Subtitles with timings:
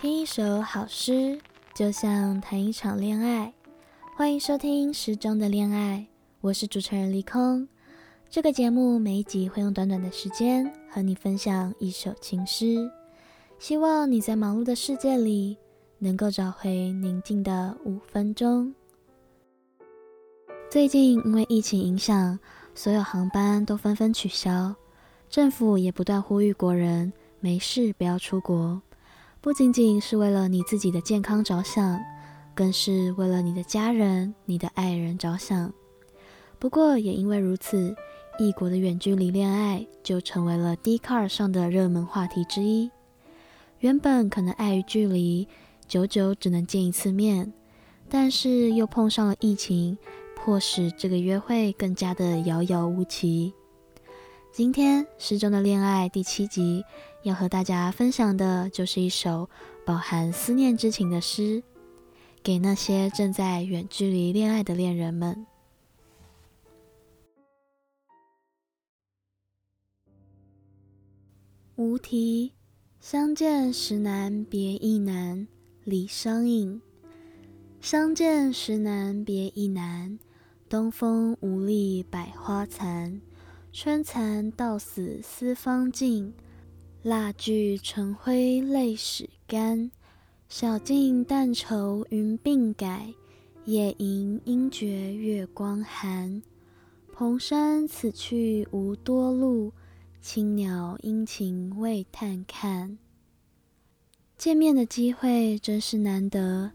[0.00, 1.38] 听一首好诗，
[1.74, 3.52] 就像谈一场恋爱。
[4.16, 6.06] 欢迎收听《诗中的恋爱》，
[6.40, 7.68] 我是主持人离空。
[8.30, 12.90] 这个节目每一集会用短短的时间和你分享一首情诗，
[13.58, 15.58] 希望你在忙碌的世界里
[15.98, 18.74] 能够找回宁静的五分钟。
[20.70, 22.38] 最近因为疫情影响，
[22.74, 24.74] 所有航班都纷纷取消，
[25.28, 28.80] 政府也不断呼吁国人没事不要出国。
[29.42, 31.98] 不仅仅是为了你自己的健康着想，
[32.54, 35.72] 更是为了你的家人、你的爱人着想。
[36.58, 37.96] 不过，也因为如此，
[38.38, 42.90] 异国的远距离恋爱就成为了 d c a r 上的热门话题之一。
[43.78, 45.48] 原本可能碍于距离，
[45.88, 47.50] 久久只能见一次面，
[48.10, 49.96] 但是又碰上了疫情，
[50.36, 53.54] 迫使这个约会更加的遥遥无期。
[54.52, 56.84] 今天诗中的恋爱第七集。
[57.22, 59.48] 要和大家分享的就是一首
[59.84, 61.62] 饱含思念之情的诗，
[62.42, 65.46] 给那些正在远距离恋爱的恋人们。
[71.76, 72.54] 无题，
[73.00, 75.46] 相见时难别亦难，
[75.84, 76.80] 李商隐。
[77.80, 80.18] 相见时难别亦难，
[80.68, 83.20] 东风无力百花残，
[83.72, 86.34] 春蚕到死丝方尽。
[87.02, 89.90] 蜡炬成灰泪始干，
[90.48, 93.14] 晓镜但愁云鬓改，
[93.64, 96.42] 夜吟应觉月光寒。
[97.14, 99.72] 蓬山此去无多路，
[100.20, 102.98] 青鸟殷勤为探看。
[104.36, 106.72] 见面的机会真是难得，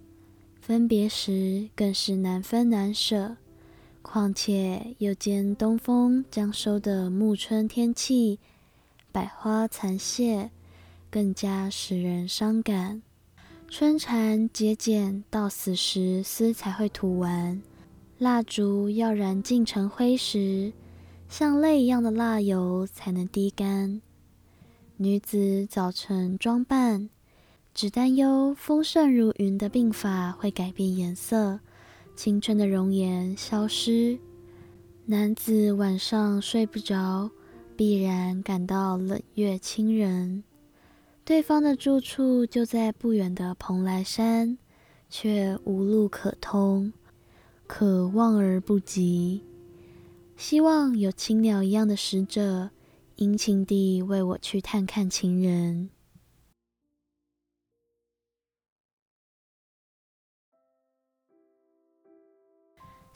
[0.60, 3.38] 分别时更是难分难舍。
[4.06, 8.40] 况且又见东风将收的暮春天气。
[9.12, 10.52] 百花残谢，
[11.10, 13.02] 更加使人伤感。
[13.68, 17.60] 春蚕结茧到死时丝才会吐完，
[18.20, 20.72] 蜡烛要燃尽成灰时，
[21.28, 24.02] 像泪一样的蜡油才能滴干。
[24.98, 27.10] 女子早晨装扮，
[27.74, 31.60] 只担忧丰盛如云的鬓发会改变颜色，
[32.16, 34.18] 青春的容颜消失。
[35.06, 37.30] 男子晚上睡不着。
[37.78, 40.46] 必然感到冷月侵人，
[41.26, 44.58] 对方的住处就在不远的蓬莱山，
[45.10, 46.94] 却无路可通，
[47.68, 49.44] 可望而不及。
[50.38, 52.70] 希望有青鸟一样的使者，
[53.18, 55.90] 殷勤地为我去探看情人。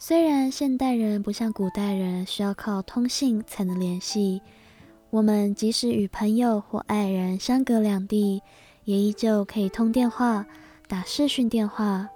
[0.02, 4.40] 虽然现代人不像古代人需要靠通信才能联系，
[5.10, 8.42] 我们即使与朋友或爱人相隔两地，
[8.84, 10.46] 也依旧可以通电话、
[10.88, 12.08] 打视讯电话。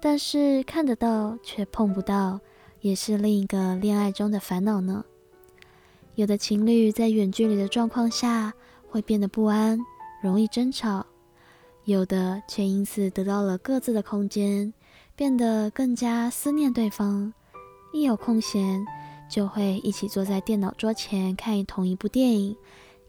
[0.00, 2.40] 但是看得到却碰不到，
[2.80, 5.04] 也是另一个恋爱中的烦恼呢。
[6.14, 8.54] 有的情侣在远距离的状况下
[8.88, 9.78] 会变得不安，
[10.22, 11.04] 容易争吵；
[11.84, 14.72] 有的却因此得到了各自的空间。
[15.18, 17.34] 变得更加思念对方，
[17.92, 18.86] 一有空闲
[19.28, 22.56] 就会一起坐在电脑桌前看同一部电影，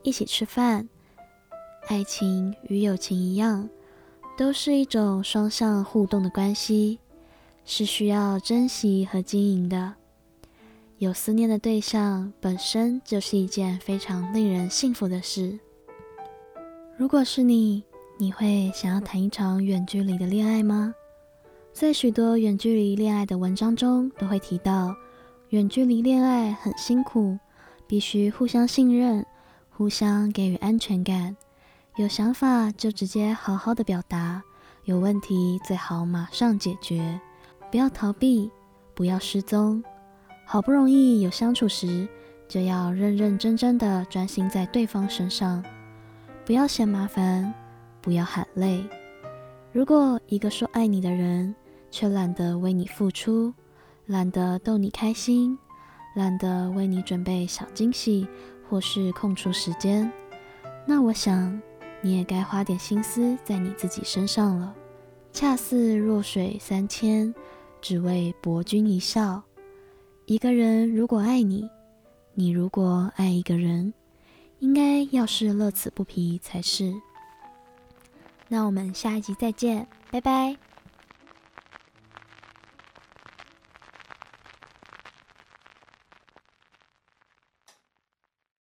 [0.01, 0.89] 一起吃饭。
[1.87, 3.69] 爱情与友情一样，
[4.35, 6.97] 都是一种双向互动的关系，
[7.63, 9.93] 是需要珍惜和经营的。
[10.97, 15.59] 有思念的对象本身就是一件非常令人幸福的事。
[16.97, 17.83] 如果是你，
[18.17, 20.95] 你会想要谈一场远距离的恋爱吗？
[21.79, 24.93] 在许多远距离恋爱的文章中，都会提到，
[25.51, 27.39] 远距离恋爱很辛苦，
[27.87, 29.25] 必须互相信任，
[29.69, 31.37] 互相给予安全感。
[31.95, 34.43] 有想法就直接好好的表达，
[34.83, 37.17] 有问题最好马上解决，
[37.71, 38.51] 不要逃避，
[38.93, 39.81] 不要失踪。
[40.45, 42.05] 好不容易有相处时，
[42.49, 45.63] 就要认认真真的专心在对方身上，
[46.43, 47.53] 不要嫌麻烦，
[48.01, 48.83] 不要喊累。
[49.71, 51.55] 如果一个说爱你的人，
[51.91, 53.53] 却懒得为你付出，
[54.05, 55.57] 懒得逗你开心，
[56.15, 58.27] 懒得为你准备小惊喜，
[58.69, 60.11] 或是空出时间，
[60.85, 61.61] 那我想
[62.01, 64.75] 你也该花点心思在你自己身上了。
[65.31, 67.33] 恰似弱水三千，
[67.81, 69.41] 只为博君一笑。
[70.25, 71.69] 一个人如果爱你，
[72.33, 73.93] 你如果爱一个人，
[74.59, 76.93] 应该要是乐此不疲才是。
[78.47, 80.68] 那我们下一集再见，拜拜。